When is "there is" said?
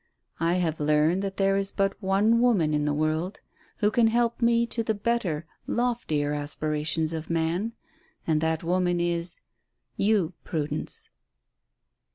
1.37-1.71